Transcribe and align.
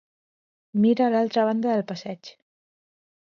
Mira 0.85 1.05
a 1.07 1.09
l'altra 1.15 1.43
banda 1.49 1.75
del 1.75 1.85
passeig. 1.93 2.33